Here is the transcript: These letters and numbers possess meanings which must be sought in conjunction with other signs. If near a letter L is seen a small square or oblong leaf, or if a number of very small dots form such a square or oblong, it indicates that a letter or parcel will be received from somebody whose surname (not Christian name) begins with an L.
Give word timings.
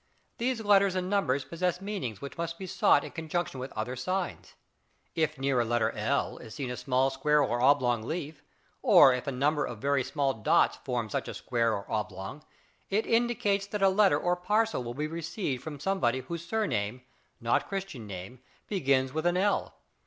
These 0.39 0.61
letters 0.61 0.95
and 0.95 1.11
numbers 1.11 1.45
possess 1.45 1.79
meanings 1.79 2.21
which 2.21 2.35
must 2.35 2.57
be 2.57 2.65
sought 2.65 3.03
in 3.03 3.11
conjunction 3.11 3.59
with 3.59 3.71
other 3.73 3.95
signs. 3.95 4.55
If 5.13 5.37
near 5.37 5.59
a 5.59 5.63
letter 5.63 5.91
L 5.91 6.39
is 6.39 6.55
seen 6.55 6.71
a 6.71 6.75
small 6.75 7.11
square 7.11 7.43
or 7.43 7.61
oblong 7.61 8.01
leaf, 8.01 8.41
or 8.81 9.13
if 9.13 9.27
a 9.27 9.31
number 9.31 9.63
of 9.63 9.77
very 9.77 10.03
small 10.03 10.33
dots 10.33 10.77
form 10.77 11.11
such 11.11 11.27
a 11.27 11.35
square 11.35 11.75
or 11.75 11.85
oblong, 11.87 12.41
it 12.89 13.05
indicates 13.05 13.67
that 13.67 13.83
a 13.83 13.89
letter 13.89 14.17
or 14.17 14.35
parcel 14.35 14.83
will 14.83 14.95
be 14.95 15.05
received 15.05 15.61
from 15.63 15.79
somebody 15.79 16.21
whose 16.21 16.43
surname 16.43 17.03
(not 17.39 17.67
Christian 17.69 18.07
name) 18.07 18.39
begins 18.67 19.13
with 19.13 19.27
an 19.27 19.37
L. 19.37 19.75